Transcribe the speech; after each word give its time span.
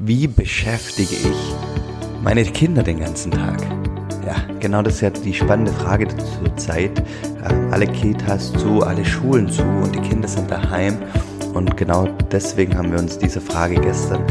Wie 0.00 0.28
beschäftige 0.28 1.16
ich 1.16 1.54
meine 2.22 2.44
Kinder 2.44 2.84
den 2.84 3.00
ganzen 3.00 3.32
Tag? 3.32 3.60
Ja, 4.24 4.36
genau 4.60 4.80
das 4.80 4.94
ist 4.94 5.00
ja 5.00 5.10
die 5.10 5.34
spannende 5.34 5.72
Frage 5.72 6.06
zur 6.06 6.56
Zeit. 6.56 7.02
Ähm, 7.50 7.72
alle 7.72 7.88
Kitas 7.88 8.52
zu, 8.52 8.84
alle 8.84 9.04
Schulen 9.04 9.50
zu 9.50 9.64
und 9.64 9.92
die 9.96 10.00
Kinder 10.00 10.28
sind 10.28 10.48
daheim. 10.48 10.98
Und 11.52 11.76
genau 11.76 12.06
deswegen 12.30 12.78
haben 12.78 12.92
wir 12.92 13.00
uns 13.00 13.18
dieser 13.18 13.40
Frage 13.40 13.74
gestern 13.74 14.22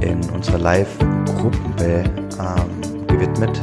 in 0.00 0.18
unserer 0.30 0.58
Live-Gruppe 0.58 2.02
ähm, 2.40 3.06
gewidmet. 3.06 3.60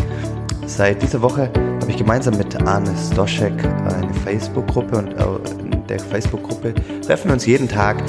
Seit 0.66 1.02
dieser 1.02 1.22
Woche 1.22 1.52
habe 1.82 1.92
ich 1.92 1.98
gemeinsam 1.98 2.38
mit 2.38 2.66
Arne 2.66 2.96
Stoschek 3.12 3.62
eine 3.66 4.14
Facebook-Gruppe 4.24 4.98
und 4.98 5.14
äh, 5.16 5.64
in 5.64 5.86
der 5.88 6.00
Facebook-Gruppe 6.00 6.74
treffen 7.06 7.28
wir 7.28 7.34
uns 7.34 7.46
jeden 7.46 7.68
Tag 7.68 8.02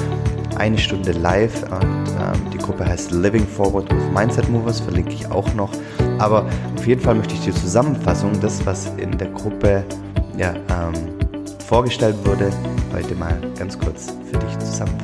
eine 0.55 0.77
Stunde 0.77 1.11
live 1.11 1.63
und 1.63 1.83
ähm, 1.83 2.52
Gruppe 2.63 2.85
heißt 2.85 3.11
Living 3.11 3.45
Forward 3.45 3.93
with 3.93 4.03
Mindset 4.13 4.49
Movers, 4.49 4.79
verlinke 4.79 5.13
ich 5.13 5.29
auch 5.29 5.53
noch. 5.53 5.71
Aber 6.17 6.45
auf 6.75 6.87
jeden 6.87 7.01
Fall 7.01 7.15
möchte 7.15 7.35
ich 7.35 7.41
die 7.41 7.53
Zusammenfassung, 7.53 8.31
das 8.41 8.65
was 8.65 8.87
in 8.97 9.15
der 9.17 9.27
Gruppe 9.29 9.83
ja, 10.37 10.53
ähm, 10.53 10.93
vorgestellt 11.67 12.15
wurde, 12.25 12.49
heute 12.93 13.13
mal 13.15 13.37
ganz 13.57 13.77
kurz 13.77 14.07
für 14.31 14.37
dich 14.39 14.57
zusammenfassen. 14.59 15.03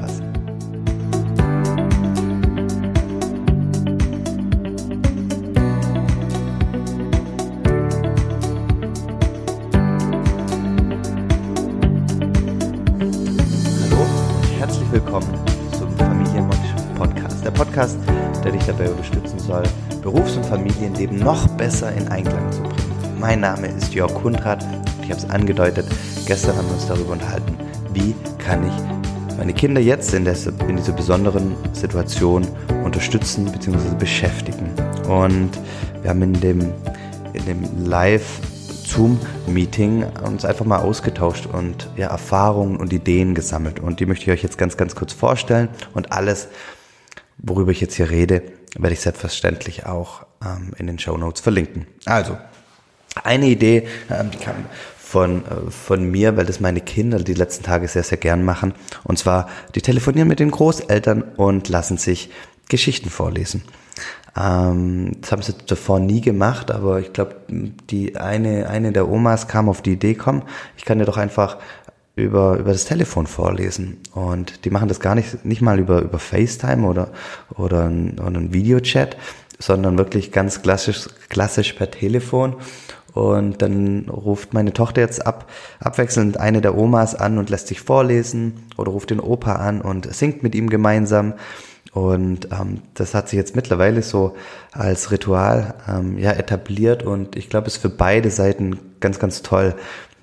Podcast, 17.70 18.00
der 18.44 18.52
dich 18.52 18.64
dabei 18.66 18.90
unterstützen 18.90 19.38
soll, 19.38 19.62
Berufs- 20.02 20.36
und 20.36 20.44
Familienleben 20.44 21.20
noch 21.20 21.48
besser 21.50 21.94
in 21.94 22.08
Einklang 22.08 22.52
zu 22.52 22.64
bringen. 22.64 23.20
Mein 23.20 23.42
Name 23.42 23.68
ist 23.68 23.94
Jörg 23.94 24.12
Kundrat 24.12 24.64
und 24.64 25.04
ich 25.04 25.12
habe 25.12 25.20
es 25.20 25.30
angedeutet, 25.30 25.86
gestern 26.26 26.58
haben 26.58 26.68
wir 26.68 26.74
uns 26.74 26.88
darüber 26.88 27.12
unterhalten, 27.12 27.56
wie 27.94 28.16
kann 28.40 28.66
ich 28.66 29.38
meine 29.38 29.54
Kinder 29.54 29.80
jetzt 29.80 30.16
in, 30.16 30.26
der, 30.26 30.36
in 30.68 30.78
dieser 30.78 30.94
besonderen 30.94 31.56
Situation 31.74 32.48
unterstützen 32.84 33.46
bzw. 33.46 33.96
beschäftigen. 34.00 34.72
Und 35.08 35.52
wir 36.02 36.10
haben 36.10 36.24
in 36.24 36.42
dem, 36.42 36.74
in 37.34 37.46
dem 37.46 37.86
Live 37.86 38.40
Zoom-Meeting 38.88 40.06
uns 40.26 40.44
einfach 40.44 40.66
mal 40.66 40.80
ausgetauscht 40.80 41.46
und 41.46 41.88
ja, 41.98 42.08
Erfahrungen 42.08 42.78
und 42.78 42.92
Ideen 42.92 43.36
gesammelt. 43.36 43.80
Und 43.80 44.00
die 44.00 44.08
möchte 44.08 44.24
ich 44.24 44.32
euch 44.32 44.42
jetzt 44.42 44.58
ganz, 44.58 44.76
ganz 44.76 44.96
kurz 44.96 45.14
vorstellen 45.14 45.70
und 45.94 46.12
alles 46.12 46.48
worüber 47.40 47.72
ich 47.72 47.82
jetzt 47.82 47.96
hier 47.96 48.10
rede, 48.10 48.44
werde 48.78 48.94
ich 48.94 49.02
selbstverständlich 49.02 49.86
auch 49.86 50.26
ähm, 50.46 50.74
in 50.78 50.88
den 50.88 51.00
Show 51.00 51.18
Notes 51.18 51.42
verlinken. 51.42 51.88
Also, 52.06 52.38
eine 53.24 53.48
Idee, 53.48 53.88
ähm, 54.10 54.32
die 54.32 54.38
kam 54.38 54.66
von, 54.98 55.44
äh, 55.46 55.72
von 55.72 56.10
mir, 56.10 56.38
weil 56.38 56.46
das 56.46 56.60
meine 56.60 56.82
Kinder 56.82 57.20
die 57.20 57.34
letzten 57.34 57.64
Tage 57.64 57.88
sehr, 57.88 58.04
sehr 58.04 58.18
gern 58.18 58.44
machen. 58.44 58.74
Und 59.04 59.18
zwar, 59.18 59.50
die 59.76 59.82
telefonieren 59.82 60.28
mit 60.28 60.40
den 60.40 60.52
Großeltern 60.52 61.24
und 61.36 61.68
lassen 61.70 61.98
sich 61.98 62.30
Geschichten 62.68 63.10
vorlesen. 63.10 63.64
Ähm, 64.38 65.14
das 65.22 65.32
haben 65.32 65.42
sie 65.42 65.56
davor 65.66 66.00
nie 66.00 66.22
gemacht, 66.22 66.70
aber 66.70 67.00
ich 67.00 67.12
glaube, 67.12 67.38
die 67.48 68.16
eine, 68.18 68.70
eine 68.70 68.92
der 68.92 69.10
Omas 69.10 69.48
kam 69.48 69.68
auf 69.68 69.82
die 69.82 69.94
Idee, 69.94 70.14
komm, 70.14 70.44
ich 70.78 70.86
kann 70.86 71.00
dir 71.00 71.06
doch 71.06 71.18
einfach 71.18 71.58
über, 72.20 72.58
über 72.58 72.72
das 72.72 72.86
Telefon 72.86 73.28
vorlesen. 73.28 73.98
Und 74.14 74.66
die 74.66 74.70
machen 74.70 74.88
das 74.88 75.00
gar 75.00 75.16
nicht, 75.16 75.46
nicht 75.46 75.62
mal 75.62 75.80
über, 75.80 76.02
über 76.02 76.20
FaceTime 76.20 76.88
oder, 76.88 77.10
oder 77.56 77.86
ein, 77.86 78.20
oder 78.20 78.38
ein 78.40 78.54
Videochat, 78.54 79.18
sondern 79.60 79.98
wirklich 79.98 80.32
ganz 80.32 80.62
klassisch, 80.62 81.08
klassisch 81.30 81.74
per 81.74 81.92
Telefon. 81.92 82.56
Und 83.14 83.62
dann 83.62 84.08
ruft 84.10 84.54
meine 84.54 84.72
Tochter 84.72 85.02
jetzt 85.02 85.26
ab, 85.26 85.50
abwechselnd 85.80 86.38
eine 86.38 86.62
der 86.62 86.78
Omas 86.78 87.16
an 87.16 87.38
und 87.38 87.50
lässt 87.50 87.68
sich 87.68 87.82
vorlesen 87.82 88.66
oder 88.78 88.92
ruft 88.92 89.10
den 89.10 89.20
Opa 89.20 89.56
an 89.56 89.82
und 89.82 90.14
singt 90.14 90.44
mit 90.44 90.56
ihm 90.56 90.70
gemeinsam. 90.70 91.34
Und 91.92 92.50
ähm, 92.52 92.82
das 92.94 93.16
hat 93.16 93.30
sich 93.30 93.38
jetzt 93.38 93.56
mittlerweile 93.56 94.04
so 94.04 94.36
als 94.72 95.12
Ritual 95.12 95.74
ähm, 95.88 96.18
ja 96.20 96.32
etabliert 96.32 97.02
und 97.04 97.36
ich 97.36 97.50
glaube, 97.50 97.68
es 97.68 97.76
ist 97.76 97.82
für 97.82 97.90
beide 97.90 98.30
Seiten 98.30 98.78
ganz, 99.00 99.20
ganz 99.20 99.42
toll, 99.42 99.76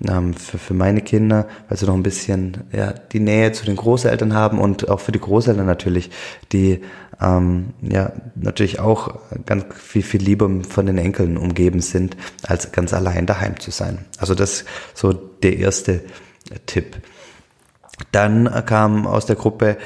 ähm, 0.07 0.33
für, 0.33 0.57
für 0.57 0.73
meine 0.73 1.01
Kinder, 1.01 1.47
weil 1.67 1.77
sie 1.77 1.85
noch 1.85 1.95
ein 1.95 2.03
bisschen 2.03 2.65
ja, 2.71 2.93
die 2.93 3.19
Nähe 3.19 3.51
zu 3.51 3.65
den 3.65 3.75
Großeltern 3.75 4.33
haben 4.33 4.59
und 4.59 4.89
auch 4.89 4.99
für 4.99 5.11
die 5.11 5.19
Großeltern 5.19 5.65
natürlich, 5.65 6.11
die 6.51 6.81
ähm, 7.19 7.73
ja 7.81 8.11
natürlich 8.35 8.79
auch 8.79 9.19
ganz 9.45 9.65
viel, 9.75 10.03
viel 10.03 10.21
lieber 10.21 10.49
von 10.69 10.85
den 10.85 10.97
Enkeln 10.97 11.37
umgeben 11.37 11.81
sind, 11.81 12.15
als 12.43 12.71
ganz 12.71 12.93
allein 12.93 13.25
daheim 13.25 13.59
zu 13.59 13.71
sein. 13.71 14.05
Also 14.19 14.35
das 14.35 14.65
so 14.93 15.13
der 15.13 15.57
erste 15.57 16.01
Tipp. 16.65 16.97
Dann 18.11 18.49
kam 18.67 19.07
aus 19.07 19.25
der 19.25 19.35
Gruppe 19.35 19.77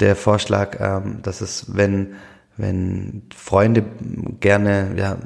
der 0.00 0.16
Vorschlag, 0.16 0.78
ähm, 0.80 1.18
dass 1.22 1.40
es, 1.40 1.74
wenn 1.76 2.14
wenn 2.58 3.22
Freunde 3.34 3.84
gerne 4.40 4.92
ja, 4.96 5.16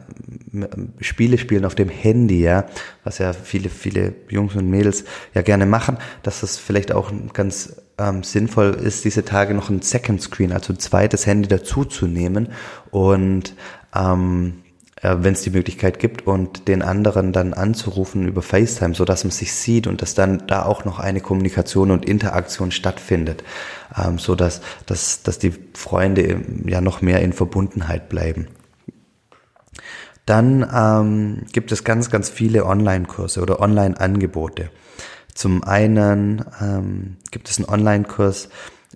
Spiele 1.01 1.39
spielen 1.39 1.65
auf 1.65 1.75
dem 1.75 1.89
Handy, 1.89 2.43
ja, 2.43 2.67
was 3.05 3.19
ja 3.19 3.33
viele, 3.33 3.71
viele 3.71 4.15
Jungs 4.29 4.55
und 4.55 4.69
Mädels 4.69 5.05
ja 5.35 5.43
gerne 5.43 5.67
machen, 5.67 5.97
dass 6.23 6.41
das 6.41 6.59
vielleicht 6.59 6.93
auch 6.93 7.11
ganz 7.33 7.81
ähm, 7.99 8.23
sinnvoll 8.23 8.75
ist, 8.75 9.05
diese 9.05 9.25
Tage 9.25 9.55
noch 9.55 9.71
ein 9.71 9.83
Second 9.83 10.21
Screen, 10.21 10.53
also 10.53 10.73
ein 10.73 10.79
zweites 10.79 11.27
Handy 11.27 11.49
dazu 11.49 11.85
zu 11.85 12.07
nehmen 12.07 12.49
und 12.91 13.55
ähm, 13.95 14.63
äh, 15.03 15.17
wenn 15.21 15.33
es 15.33 15.43
die 15.43 15.51
Möglichkeit 15.51 15.99
gibt 15.99 16.27
und 16.27 16.69
den 16.69 16.83
anderen 16.83 17.33
dann 17.33 17.55
anzurufen 17.55 18.29
über 18.29 18.43
FaceTime, 18.43 18.95
so 18.95 19.05
dass 19.05 19.25
man 19.25 19.31
sich 19.31 19.53
sieht 19.55 19.87
und 19.87 20.01
dass 20.03 20.15
dann 20.15 20.47
da 20.47 20.65
auch 20.65 20.85
noch 20.85 20.99
eine 20.99 21.21
Kommunikation 21.21 21.91
und 21.91 22.05
Interaktion 22.05 22.71
stattfindet, 22.71 23.43
ähm, 23.97 24.19
so 24.19 24.35
dass, 24.35 24.61
dass, 24.87 25.23
dass 25.23 25.39
die 25.39 25.55
Freunde 25.75 26.41
ja 26.67 26.81
noch 26.81 27.03
mehr 27.03 27.21
in 27.21 27.33
Verbundenheit 27.33 28.09
bleiben. 28.09 28.49
Dann 30.27 30.69
ähm, 30.73 31.47
gibt 31.53 31.73
es 31.73 31.85
ganz, 31.85 32.11
ganz 32.11 32.31
viele 32.31 32.65
Online-Kurse 32.67 33.41
oder 33.41 33.61
Online-Angebote. 33.61 34.71
Zum 35.35 35.65
einen 35.65 36.45
ähm, 36.61 37.17
gibt 37.31 37.49
es 37.49 37.59
einen 37.59 37.69
Online-Kurs 37.69 38.49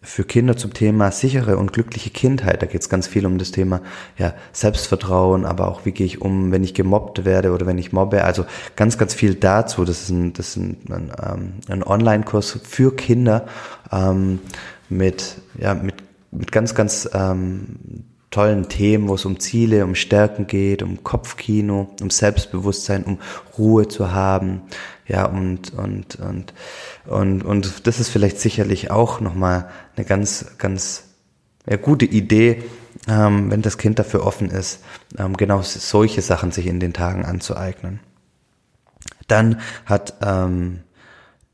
für 0.03 0.25
Kinder 0.25 0.57
zum 0.57 0.73
Thema 0.73 1.11
sichere 1.11 1.57
und 1.57 1.73
glückliche 1.73 2.11
Kindheit. 2.11 2.63
Da 2.63 2.67
geht 2.67 2.83
es 2.83 2.89
ganz 2.89 3.07
viel 3.07 3.27
um 3.27 3.39
das 3.39 3.51
Thema 3.51 3.81
ja, 4.19 4.35
Selbstvertrauen, 4.53 5.45
aber 5.45 5.69
auch 5.69 5.85
wie 5.85 5.93
gehe 5.93 6.07
ich 6.07 6.21
um, 6.21 6.53
wenn 6.53 6.63
ich 6.63 6.75
gemobbt 6.75 7.25
werde 7.25 7.53
oder 7.53 7.67
wenn 7.67 7.79
ich 7.79 7.93
mobbe. 7.93 8.23
Also 8.25 8.45
ganz, 8.77 8.99
ganz 8.99 9.15
viel 9.15 9.35
dazu. 9.35 9.85
Das 9.85 10.03
ist 10.03 10.11
ein, 10.11 10.33
das 10.33 10.49
ist 10.51 10.57
ein, 10.57 10.77
ein, 10.91 11.13
ähm, 11.23 11.53
ein 11.69 11.83
Online-Kurs 11.83 12.61
für 12.63 12.95
Kinder 12.95 13.47
ähm, 13.91 14.41
mit, 14.89 15.39
ja, 15.59 15.75
mit, 15.75 15.97
mit 16.31 16.53
ganz, 16.53 16.75
ganz 16.75 17.09
ähm, 17.13 18.05
tollen 18.37 18.69
Themen, 18.69 19.09
wo 19.09 19.15
es 19.15 19.25
um 19.25 19.41
Ziele, 19.41 19.83
um 19.83 19.95
Stärken 19.95 20.47
geht, 20.47 20.83
um 20.83 21.03
Kopfkino, 21.03 21.89
um 22.03 22.11
Selbstbewusstsein, 22.11 23.03
um 23.05 23.19
Ruhe 23.57 23.89
zu 23.89 24.13
haben, 24.13 24.61
ja, 25.07 25.25
und, 25.25 25.73
und, 25.73 26.17
und, 26.17 26.53
und, 27.07 27.43
und 27.43 27.87
das 27.87 27.99
ist 27.99 28.11
vielleicht 28.11 28.39
sicherlich 28.39 28.91
auch 28.91 29.21
nochmal 29.21 29.71
eine 29.97 30.05
ganz, 30.05 30.59
ganz 30.59 31.05
ja, 31.67 31.79
gute 31.79 32.05
Idee, 32.05 32.63
ähm, 33.09 33.51
wenn 33.51 33.63
das 33.63 33.79
Kind 33.79 33.99
dafür 33.99 34.27
offen 34.27 34.51
ist, 34.51 34.81
ähm, 35.17 35.39
genau 35.39 35.63
solche 35.63 36.21
Sachen 36.21 36.53
sich 36.53 36.67
in 36.67 36.79
den 36.79 36.93
Tagen 36.93 37.25
anzueignen. 37.25 38.01
Dann 39.29 39.61
hat 39.87 40.13
ähm, 40.23 40.81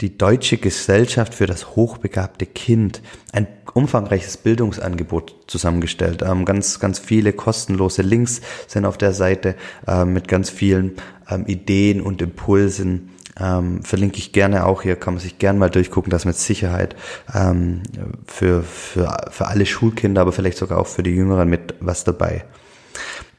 die 0.00 0.18
Deutsche 0.18 0.56
Gesellschaft 0.56 1.34
für 1.34 1.46
das 1.46 1.76
hochbegabte 1.76 2.46
Kind 2.46 3.02
ein 3.32 3.46
umfangreiches 3.74 4.36
Bildungsangebot 4.36 5.34
zusammengestellt. 5.46 6.22
Ähm, 6.22 6.44
ganz, 6.44 6.80
ganz 6.80 6.98
viele 6.98 7.32
kostenlose 7.32 8.02
Links 8.02 8.40
sind 8.66 8.84
auf 8.84 8.98
der 8.98 9.12
Seite 9.12 9.54
äh, 9.86 10.04
mit 10.04 10.28
ganz 10.28 10.50
vielen 10.50 10.96
ähm, 11.30 11.46
Ideen 11.46 12.00
und 12.00 12.20
Impulsen. 12.20 13.10
Ähm, 13.40 13.82
verlinke 13.82 14.18
ich 14.18 14.32
gerne 14.32 14.66
auch 14.66 14.82
hier, 14.82 14.96
kann 14.96 15.14
man 15.14 15.22
sich 15.22 15.38
gerne 15.38 15.58
mal 15.58 15.70
durchgucken, 15.70 16.10
das 16.10 16.26
mit 16.26 16.36
Sicherheit 16.36 16.94
ähm, 17.32 17.82
für, 18.26 18.62
für, 18.62 19.30
für 19.30 19.46
alle 19.46 19.64
Schulkinder, 19.64 20.20
aber 20.20 20.32
vielleicht 20.32 20.58
sogar 20.58 20.78
auch 20.78 20.86
für 20.86 21.02
die 21.02 21.12
Jüngeren 21.12 21.48
mit 21.48 21.74
was 21.80 22.04
dabei. 22.04 22.44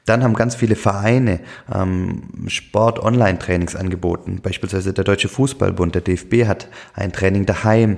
Dann 0.06 0.24
haben 0.24 0.34
ganz 0.34 0.56
viele 0.56 0.76
Vereine 0.76 1.40
ähm, 1.74 2.24
Sport-Online-Trainings 2.48 3.76
angeboten. 3.76 4.40
Beispielsweise 4.44 4.94
der 4.94 5.06
Deutsche 5.06 5.30
Fußballbund, 5.30 5.96
der 5.96 6.02
DFB 6.02 6.46
hat 6.46 6.68
ein 6.94 7.14
Training 7.14 7.46
daheim 7.46 7.98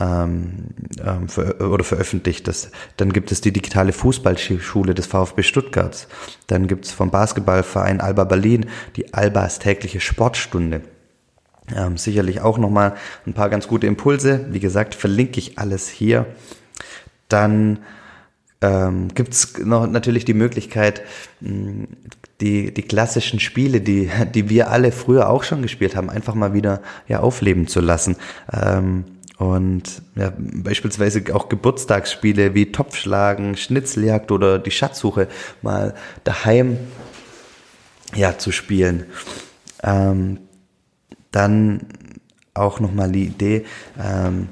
ähm, 0.00 0.68
ähm, 1.04 1.28
ver 1.28 1.60
oder 1.60 1.84
veröffentlicht. 1.84 2.48
Das, 2.48 2.70
dann 2.96 3.12
gibt 3.12 3.32
es 3.32 3.40
die 3.40 3.52
digitale 3.52 3.92
Fußballschule 3.92 4.94
des 4.94 5.06
VfB 5.06 5.42
Stuttgart. 5.42 6.08
Dann 6.48 6.66
gibt 6.66 6.86
es 6.86 6.92
vom 6.92 7.10
Basketballverein 7.10 8.00
Alba 8.00 8.24
Berlin 8.24 8.66
die 8.96 9.14
Albas 9.14 9.58
tägliche 9.58 10.00
Sportstunde. 10.00 10.82
Ähm, 11.74 11.98
sicherlich 11.98 12.40
auch 12.40 12.58
nochmal 12.58 12.94
ein 13.26 13.34
paar 13.34 13.50
ganz 13.50 13.68
gute 13.68 13.86
Impulse. 13.86 14.46
Wie 14.50 14.60
gesagt, 14.60 14.94
verlinke 14.94 15.38
ich 15.38 15.58
alles 15.58 15.88
hier. 15.88 16.26
Dann 17.28 17.80
ähm, 18.60 19.08
gibt 19.14 19.34
es 19.34 19.58
noch 19.58 19.86
natürlich 19.86 20.24
die 20.24 20.34
Möglichkeit, 20.34 21.02
die, 21.40 22.74
die 22.74 22.82
klassischen 22.82 23.40
Spiele, 23.40 23.80
die, 23.80 24.10
die 24.34 24.48
wir 24.48 24.70
alle 24.70 24.92
früher 24.92 25.28
auch 25.28 25.44
schon 25.44 25.62
gespielt 25.62 25.96
haben, 25.96 26.10
einfach 26.10 26.34
mal 26.34 26.54
wieder 26.54 26.82
ja, 27.06 27.20
aufleben 27.20 27.66
zu 27.66 27.80
lassen. 27.80 28.16
Ähm, 28.52 29.04
und 29.38 30.02
ja, 30.16 30.32
beispielsweise 30.36 31.22
auch 31.32 31.48
Geburtstagsspiele 31.48 32.54
wie 32.54 32.72
Topfschlagen, 32.72 33.56
Schnitzeljagd 33.56 34.32
oder 34.32 34.58
die 34.58 34.72
Schatzsuche 34.72 35.28
mal 35.62 35.94
daheim 36.24 36.78
ja, 38.16 38.36
zu 38.36 38.50
spielen. 38.50 39.06
Ähm, 39.84 40.40
dann 41.30 41.86
auch 42.54 42.80
nochmal 42.80 43.12
die 43.12 43.26
Idee, 43.26 43.64
ähm, 43.96 44.48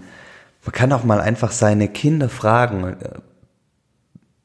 man 0.65 0.73
kann 0.73 0.93
auch 0.93 1.05
mal 1.05 1.21
einfach 1.21 1.53
seine 1.53 1.89
Kinder 1.89 2.29
fragen, 2.29 2.85
äh, 2.85 2.97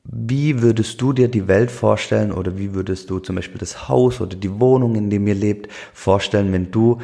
wie 0.03 0.61
würdest 0.61 1.01
du 1.01 1.13
dir 1.13 1.27
die 1.27 1.47
Welt 1.47 1.71
vorstellen 1.71 2.31
oder 2.31 2.57
wie 2.57 2.73
würdest 2.73 3.09
du 3.09 3.19
zum 3.19 3.35
Beispiel 3.35 3.59
das 3.59 3.87
Haus 3.87 4.19
oder 4.19 4.35
die 4.35 4.59
Wohnung, 4.59 4.95
in 4.95 5.09
dem 5.09 5.27
ihr 5.27 5.35
lebt, 5.35 5.71
vorstellen, 5.93 6.51
wenn 6.51 6.71
du 6.71 6.99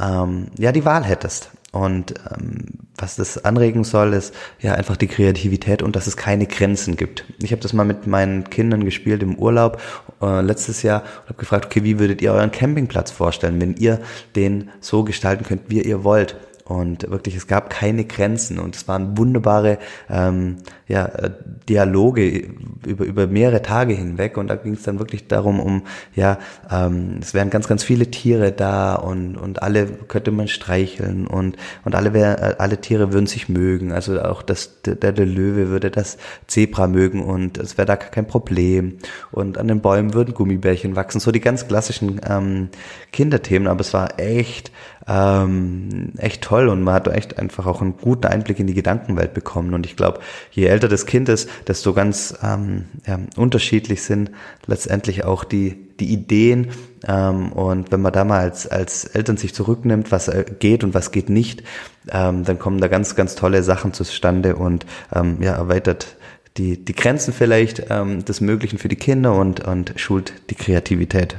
ähm, 0.00 0.48
ja 0.58 0.72
die 0.72 0.84
Wahl 0.84 1.04
hättest? 1.04 1.50
Und 1.72 2.14
ähm, 2.30 2.66
was 2.98 3.16
das 3.16 3.46
anregen 3.46 3.82
soll, 3.82 4.12
ist 4.12 4.34
ja 4.60 4.74
einfach 4.74 4.98
die 4.98 5.06
Kreativität 5.06 5.82
und 5.82 5.96
dass 5.96 6.06
es 6.06 6.18
keine 6.18 6.46
Grenzen 6.46 6.96
gibt. 6.96 7.24
Ich 7.42 7.50
habe 7.50 7.62
das 7.62 7.72
mal 7.72 7.84
mit 7.84 8.06
meinen 8.06 8.50
Kindern 8.50 8.84
gespielt 8.84 9.22
im 9.22 9.36
Urlaub 9.36 9.80
äh, 10.20 10.42
letztes 10.42 10.82
Jahr 10.82 11.00
und 11.00 11.30
habe 11.30 11.38
gefragt, 11.38 11.64
okay, 11.64 11.82
wie 11.82 11.98
würdet 11.98 12.20
ihr 12.20 12.34
euren 12.34 12.52
Campingplatz 12.52 13.10
vorstellen, 13.10 13.58
wenn 13.58 13.74
ihr 13.76 14.00
den 14.36 14.68
so 14.80 15.02
gestalten 15.02 15.44
könnt, 15.44 15.62
wie 15.68 15.80
ihr 15.80 16.04
wollt? 16.04 16.36
Und 16.64 17.10
wirklich, 17.10 17.36
es 17.36 17.46
gab 17.46 17.70
keine 17.70 18.04
Grenzen 18.04 18.58
und 18.58 18.76
es 18.76 18.86
waren 18.86 19.18
wunderbare 19.18 19.78
ähm, 20.08 20.58
ja, 20.86 21.06
äh, 21.06 21.30
Dialoge 21.68 22.50
über, 22.86 23.04
über 23.04 23.26
mehrere 23.26 23.62
Tage 23.62 23.94
hinweg. 23.94 24.36
Und 24.36 24.48
da 24.48 24.54
ging 24.54 24.74
es 24.74 24.82
dann 24.82 24.98
wirklich 24.98 25.26
darum, 25.26 25.58
um, 25.58 25.82
ja, 26.14 26.38
ähm, 26.70 27.18
es 27.20 27.34
wären 27.34 27.50
ganz, 27.50 27.66
ganz 27.66 27.82
viele 27.82 28.10
Tiere 28.10 28.52
da 28.52 28.94
und, 28.94 29.36
und 29.36 29.62
alle 29.62 29.86
könnte 29.86 30.30
man 30.30 30.48
streicheln 30.48 31.26
und, 31.26 31.56
und 31.84 31.94
alle, 31.94 32.14
wär, 32.14 32.42
äh, 32.42 32.54
alle 32.58 32.80
Tiere 32.80 33.12
würden 33.12 33.26
sich 33.26 33.48
mögen. 33.48 33.92
Also 33.92 34.20
auch 34.22 34.42
das, 34.42 34.82
der, 34.82 35.12
der 35.12 35.26
Löwe 35.26 35.68
würde 35.68 35.90
das 35.90 36.16
Zebra 36.46 36.86
mögen 36.86 37.22
und 37.22 37.58
es 37.58 37.76
wäre 37.76 37.86
da 37.86 37.96
kein 37.96 38.26
Problem. 38.26 38.98
Und 39.32 39.58
an 39.58 39.66
den 39.66 39.80
Bäumen 39.80 40.14
würden 40.14 40.34
Gummibärchen 40.34 40.94
wachsen. 40.94 41.20
So 41.20 41.32
die 41.32 41.40
ganz 41.40 41.66
klassischen 41.66 42.20
ähm, 42.28 42.68
Kinderthemen, 43.10 43.66
aber 43.66 43.80
es 43.80 43.92
war 43.92 44.20
echt 44.20 44.70
ähm, 45.08 46.12
echt 46.16 46.42
toll 46.42 46.68
und 46.68 46.82
man 46.82 46.94
hat 46.94 47.08
echt 47.08 47.38
einfach 47.38 47.66
auch 47.66 47.80
einen 47.80 47.96
guten 47.96 48.26
Einblick 48.26 48.60
in 48.60 48.66
die 48.66 48.74
Gedankenwelt 48.74 49.34
bekommen. 49.34 49.74
Und 49.74 49.86
ich 49.86 49.96
glaube, 49.96 50.20
je 50.50 50.66
älter 50.66 50.88
das 50.88 51.06
Kind 51.06 51.28
ist, 51.28 51.48
desto 51.66 51.92
ganz 51.92 52.34
ähm, 52.42 52.84
ja, 53.06 53.18
unterschiedlich 53.36 54.02
sind 54.02 54.30
letztendlich 54.66 55.24
auch 55.24 55.44
die, 55.44 55.88
die 55.98 56.12
Ideen. 56.12 56.68
Ähm, 57.06 57.52
und 57.52 57.90
wenn 57.90 58.02
man 58.02 58.12
da 58.12 58.24
mal 58.24 58.40
als, 58.40 58.66
als 58.66 59.04
Eltern 59.04 59.36
sich 59.36 59.54
zurücknimmt, 59.54 60.12
was 60.12 60.28
äh, 60.28 60.44
geht 60.58 60.84
und 60.84 60.94
was 60.94 61.10
geht 61.10 61.28
nicht, 61.28 61.62
ähm, 62.10 62.44
dann 62.44 62.58
kommen 62.58 62.80
da 62.80 62.88
ganz, 62.88 63.16
ganz 63.16 63.34
tolle 63.34 63.62
Sachen 63.62 63.92
zustande 63.92 64.56
und 64.56 64.86
ähm, 65.14 65.38
ja, 65.40 65.52
erweitert 65.52 66.16
die, 66.56 66.84
die 66.84 66.94
Grenzen 66.94 67.32
vielleicht 67.32 67.84
ähm, 67.90 68.24
des 68.24 68.40
Möglichen 68.40 68.78
für 68.78 68.88
die 68.88 68.96
Kinder 68.96 69.34
und, 69.34 69.60
und 69.66 69.94
schult 69.96 70.34
die 70.50 70.54
Kreativität. 70.54 71.36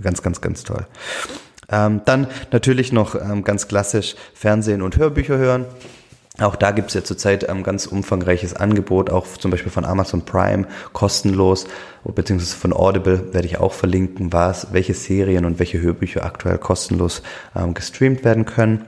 Ganz, 0.00 0.22
ganz, 0.22 0.40
ganz 0.40 0.64
toll. 0.64 0.86
Ähm, 1.70 2.02
dann 2.04 2.26
natürlich 2.52 2.92
noch 2.92 3.14
ähm, 3.14 3.44
ganz 3.44 3.68
klassisch 3.68 4.16
Fernsehen 4.34 4.82
und 4.82 4.96
Hörbücher 4.96 5.38
hören. 5.38 5.66
Auch 6.38 6.56
da 6.56 6.70
gibt 6.70 6.88
es 6.88 6.94
ja 6.94 7.04
zurzeit 7.04 7.48
ein 7.48 7.62
ganz 7.62 7.86
umfangreiches 7.86 8.54
Angebot, 8.54 9.10
auch 9.10 9.26
zum 9.26 9.50
Beispiel 9.50 9.70
von 9.70 9.84
Amazon 9.84 10.24
Prime, 10.24 10.66
kostenlos, 10.92 11.66
beziehungsweise 12.04 12.56
von 12.56 12.72
Audible 12.72 13.34
werde 13.34 13.46
ich 13.46 13.58
auch 13.58 13.74
verlinken, 13.74 14.32
was, 14.32 14.72
welche 14.72 14.94
Serien 14.94 15.44
und 15.44 15.58
welche 15.58 15.80
Hörbücher 15.80 16.24
aktuell 16.24 16.56
kostenlos 16.58 17.22
ähm, 17.54 17.74
gestreamt 17.74 18.24
werden 18.24 18.46
können. 18.46 18.86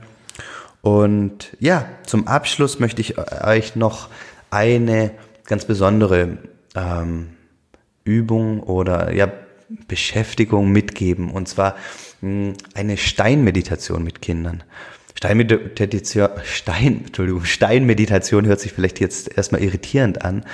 Und 0.80 1.56
ja, 1.60 1.84
zum 2.06 2.26
Abschluss 2.26 2.80
möchte 2.80 3.02
ich 3.02 3.16
euch 3.18 3.76
noch 3.76 4.08
eine 4.50 5.10
ganz 5.44 5.64
besondere 5.64 6.38
ähm, 6.74 7.28
Übung 8.04 8.60
oder 8.60 9.12
ja, 9.12 9.30
Beschäftigung 9.88 10.70
mitgeben. 10.70 11.30
Und 11.30 11.48
zwar 11.48 11.76
mh, 12.20 12.54
eine 12.74 12.96
Steinmeditation 12.96 14.02
mit 14.02 14.22
Kindern. 14.22 14.62
Steinmeditation, 15.14 16.30
Stein, 16.42 17.04
Entschuldigung, 17.06 17.44
Steinmeditation 17.44 18.44
hört 18.46 18.58
sich 18.58 18.72
vielleicht 18.72 18.98
jetzt 18.98 19.36
erstmal 19.36 19.62
irritierend 19.62 20.24
an. 20.24 20.44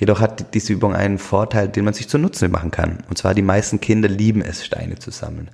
Jedoch 0.00 0.20
hat 0.20 0.52
diese 0.54 0.72
Übung 0.72 0.96
einen 0.96 1.18
Vorteil, 1.18 1.68
den 1.68 1.84
man 1.84 1.94
sich 1.94 2.08
zunutze 2.08 2.48
machen 2.48 2.72
kann. 2.72 3.04
Und 3.08 3.18
zwar 3.18 3.34
die 3.34 3.42
meisten 3.42 3.80
Kinder 3.80 4.08
lieben 4.08 4.42
es, 4.42 4.64
Steine 4.64 4.98
zu 4.98 5.12
sammeln. 5.12 5.50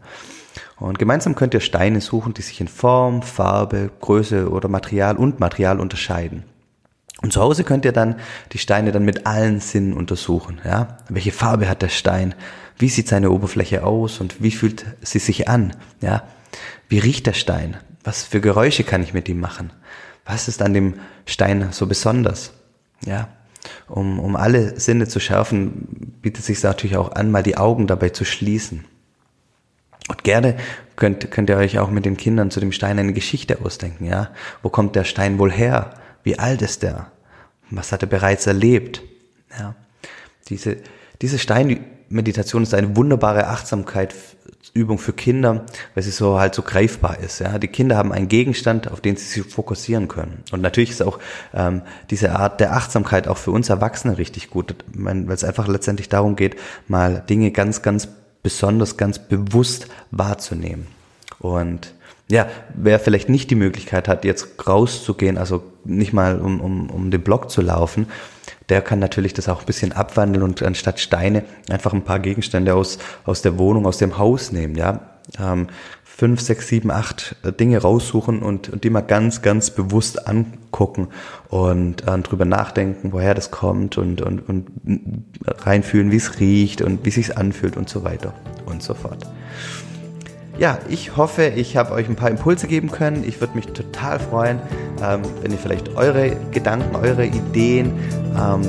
Und 0.78 0.98
gemeinsam 0.98 1.34
könnt 1.34 1.52
ihr 1.52 1.60
Steine 1.60 2.00
suchen, 2.00 2.32
die 2.34 2.42
sich 2.42 2.60
in 2.60 2.68
Form, 2.68 3.22
Farbe, 3.22 3.90
Größe 4.00 4.48
oder 4.48 4.68
Material 4.68 5.16
und 5.16 5.38
Material 5.38 5.78
unterscheiden. 5.78 6.44
Und 7.20 7.32
zu 7.32 7.40
Hause 7.40 7.64
könnt 7.64 7.84
ihr 7.84 7.92
dann 7.92 8.16
die 8.52 8.58
Steine 8.58 8.90
dann 8.90 9.04
mit 9.04 9.26
allen 9.26 9.60
Sinnen 9.60 9.92
untersuchen. 9.92 10.60
Ja? 10.64 10.98
Welche 11.08 11.30
Farbe 11.30 11.68
hat 11.68 11.82
der 11.82 11.88
Stein? 11.88 12.34
Wie 12.78 12.88
sieht 12.88 13.08
seine 13.08 13.30
Oberfläche 13.30 13.84
aus 13.84 14.20
und 14.20 14.42
wie 14.42 14.50
fühlt 14.50 14.84
sie 15.02 15.18
sich 15.18 15.48
an? 15.48 15.76
Ja? 16.00 16.24
Wie 16.88 16.98
riecht 16.98 17.26
der 17.26 17.32
Stein? 17.32 17.76
Was 18.04 18.24
für 18.24 18.40
Geräusche 18.40 18.84
kann 18.84 19.02
ich 19.02 19.14
mit 19.14 19.28
ihm 19.28 19.40
machen? 19.40 19.72
Was 20.24 20.48
ist 20.48 20.62
an 20.62 20.74
dem 20.74 20.94
Stein 21.26 21.68
so 21.72 21.86
besonders? 21.86 22.52
Ja? 23.04 23.28
Um, 23.88 24.18
um 24.18 24.36
alle 24.36 24.78
Sinne 24.78 25.06
zu 25.06 25.20
schärfen, 25.20 26.16
bietet 26.20 26.44
sich 26.44 26.62
natürlich 26.62 26.96
auch 26.96 27.12
an, 27.12 27.30
mal 27.30 27.42
die 27.42 27.56
Augen 27.56 27.86
dabei 27.86 28.08
zu 28.08 28.24
schließen. 28.24 28.84
Und 30.08 30.24
gerne 30.24 30.56
könnt, 30.96 31.30
könnt 31.30 31.48
ihr 31.48 31.56
euch 31.56 31.78
auch 31.78 31.90
mit 31.90 32.04
den 32.04 32.16
Kindern 32.16 32.50
zu 32.50 32.60
dem 32.60 32.72
Stein 32.72 32.98
eine 32.98 33.12
Geschichte 33.12 33.60
ausdenken, 33.64 34.04
ja? 34.04 34.30
Wo 34.62 34.68
kommt 34.68 34.96
der 34.96 35.04
Stein 35.04 35.38
wohl 35.38 35.52
her? 35.52 35.94
Wie 36.24 36.38
alt 36.38 36.62
ist 36.62 36.82
er? 36.82 37.12
Was 37.70 37.92
hat 37.92 38.02
er 38.02 38.08
bereits 38.08 38.46
erlebt? 38.46 39.02
Ja. 39.58 39.74
Diese, 40.48 40.76
diese 41.22 41.38
Steinmeditation 42.12 42.62
ist 42.62 42.74
eine 42.74 42.94
wunderbare 42.94 43.46
Achtsamkeitsübung 43.46 44.98
für 44.98 45.14
Kinder, 45.14 45.64
weil 45.94 46.02
sie 46.02 46.10
so 46.10 46.38
halt 46.38 46.54
so 46.54 46.60
greifbar 46.60 47.18
ist. 47.18 47.38
Ja. 47.38 47.58
Die 47.58 47.68
Kinder 47.68 47.96
haben 47.96 48.12
einen 48.12 48.28
Gegenstand, 48.28 48.90
auf 48.90 49.00
den 49.00 49.16
sie 49.16 49.24
sich 49.24 49.50
fokussieren 49.50 50.08
können. 50.08 50.44
Und 50.52 50.60
natürlich 50.60 50.90
ist 50.90 51.02
auch 51.02 51.18
ähm, 51.54 51.80
diese 52.10 52.32
Art 52.32 52.60
der 52.60 52.74
Achtsamkeit 52.74 53.28
auch 53.28 53.38
für 53.38 53.50
uns 53.50 53.70
Erwachsene 53.70 54.18
richtig 54.18 54.50
gut, 54.50 54.74
weil 54.92 55.30
es 55.30 55.42
einfach 55.42 55.68
letztendlich 55.68 56.10
darum 56.10 56.36
geht, 56.36 56.56
mal 56.86 57.24
Dinge 57.28 57.50
ganz, 57.50 57.80
ganz 57.80 58.08
besonders, 58.42 58.98
ganz 58.98 59.18
bewusst 59.18 59.86
wahrzunehmen. 60.10 60.88
Und 61.38 61.94
ja, 62.30 62.48
wer 62.74 62.98
vielleicht 62.98 63.28
nicht 63.28 63.50
die 63.50 63.56
Möglichkeit 63.56 64.08
hat, 64.08 64.24
jetzt 64.24 64.66
rauszugehen, 64.66 65.36
also 65.36 65.62
nicht 65.84 66.12
mal 66.12 66.40
um, 66.40 66.60
um, 66.60 66.90
um 66.90 67.10
den 67.10 67.22
Block 67.22 67.50
zu 67.50 67.60
laufen, 67.60 68.06
der 68.68 68.80
kann 68.80 68.98
natürlich 68.98 69.34
das 69.34 69.48
auch 69.48 69.60
ein 69.60 69.66
bisschen 69.66 69.92
abwandeln 69.92 70.42
und 70.42 70.62
anstatt 70.62 71.00
Steine 71.00 71.44
einfach 71.68 71.92
ein 71.92 72.04
paar 72.04 72.20
Gegenstände 72.20 72.74
aus, 72.74 72.98
aus 73.24 73.42
der 73.42 73.58
Wohnung, 73.58 73.86
aus 73.86 73.98
dem 73.98 74.18
Haus 74.18 74.52
nehmen, 74.52 74.76
ja. 74.76 75.00
Ähm, 75.38 75.68
fünf, 76.04 76.40
sechs, 76.40 76.68
sieben, 76.68 76.90
acht 76.90 77.36
Dinge 77.58 77.78
raussuchen 77.78 78.42
und, 78.42 78.68
und 78.68 78.84
die 78.84 78.90
mal 78.90 79.00
ganz, 79.00 79.40
ganz 79.42 79.70
bewusst 79.70 80.26
angucken 80.26 81.08
und 81.48 82.06
äh, 82.06 82.18
drüber 82.18 82.44
nachdenken, 82.44 83.12
woher 83.12 83.34
das 83.34 83.50
kommt 83.50 83.98
und, 83.98 84.20
und, 84.20 84.48
und 84.48 84.66
reinfühlen, 85.46 86.10
wie 86.10 86.16
es 86.16 86.38
riecht 86.38 86.82
und 86.82 87.04
wie 87.04 87.08
es 87.08 87.14
sich 87.14 87.36
anfühlt 87.36 87.76
und 87.76 87.88
so 87.88 88.04
weiter 88.04 88.34
und 88.66 88.82
so 88.82 88.94
fort 88.94 89.26
ja, 90.62 90.78
ich 90.88 91.16
hoffe, 91.16 91.46
ich 91.56 91.76
habe 91.76 91.90
euch 91.90 92.08
ein 92.08 92.14
paar 92.14 92.30
Impulse 92.30 92.68
geben 92.68 92.88
können. 92.88 93.24
Ich 93.26 93.40
würde 93.40 93.56
mich 93.56 93.66
total 93.66 94.20
freuen, 94.20 94.60
ähm, 95.02 95.22
wenn 95.40 95.50
ihr 95.50 95.58
vielleicht 95.58 95.96
eure 95.96 96.36
Gedanken, 96.52 96.94
eure 96.94 97.26
Ideen 97.26 97.98
ähm, 98.38 98.60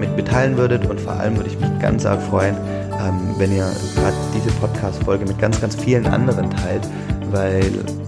mit 0.00 0.16
mitteilen 0.16 0.56
würdet. 0.56 0.86
Und 0.86 0.98
vor 0.98 1.12
allem 1.12 1.36
würde 1.36 1.50
ich 1.50 1.60
mich 1.60 1.68
ganz 1.78 2.06
arg 2.06 2.22
freuen, 2.22 2.56
ähm, 2.98 3.34
wenn 3.36 3.54
ihr 3.54 3.70
gerade 3.94 4.16
diese 4.34 4.48
Podcast-Folge 4.60 5.26
mit 5.26 5.38
ganz, 5.38 5.60
ganz 5.60 5.76
vielen 5.76 6.06
anderen 6.06 6.50
teilt, 6.50 6.88
weil 7.30 7.62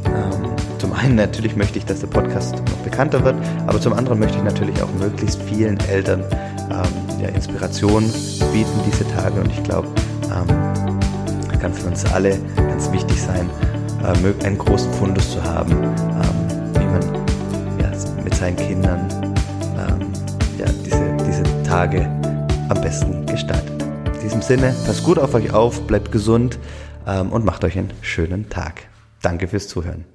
ähm, 0.06 0.78
zum 0.78 0.94
einen 0.94 1.16
natürlich 1.16 1.54
möchte 1.54 1.78
ich, 1.78 1.84
dass 1.84 2.00
der 2.00 2.06
Podcast 2.06 2.54
noch 2.54 2.78
bekannter 2.78 3.22
wird, 3.24 3.36
aber 3.66 3.78
zum 3.78 3.92
anderen 3.92 4.20
möchte 4.20 4.38
ich 4.38 4.44
natürlich 4.44 4.80
auch 4.80 4.92
möglichst 4.98 5.42
vielen 5.42 5.78
Eltern 5.80 6.24
ähm, 6.70 7.20
ja, 7.20 7.28
Inspiration 7.28 8.04
bieten 8.54 8.80
diese 8.86 9.06
Tage. 9.08 9.38
Und 9.38 9.50
ich 9.50 9.62
glaube, 9.64 9.88
ähm, 10.32 10.73
kann 11.64 11.72
für 11.72 11.86
uns 11.86 12.04
alle 12.12 12.38
ganz 12.56 12.92
wichtig 12.92 13.22
sein, 13.22 13.48
äh, 14.02 14.44
einen 14.44 14.58
großen 14.58 14.92
Fundus 14.92 15.32
zu 15.32 15.42
haben, 15.42 15.72
ähm, 15.72 16.74
wie 16.74 16.84
man 16.84 18.22
mit 18.22 18.34
seinen 18.34 18.56
Kindern 18.56 19.34
ähm, 19.78 20.12
diese, 20.84 21.16
diese 21.26 21.62
Tage 21.62 22.02
am 22.68 22.82
besten 22.82 23.24
gestaltet. 23.24 23.82
In 24.16 24.20
diesem 24.20 24.42
Sinne, 24.42 24.74
passt 24.84 25.04
gut 25.04 25.18
auf 25.18 25.32
euch 25.32 25.54
auf, 25.54 25.86
bleibt 25.86 26.12
gesund 26.12 26.58
ähm, 27.06 27.32
und 27.32 27.46
macht 27.46 27.64
euch 27.64 27.78
einen 27.78 27.94
schönen 28.02 28.50
Tag. 28.50 28.82
Danke 29.22 29.48
fürs 29.48 29.66
Zuhören. 29.66 30.13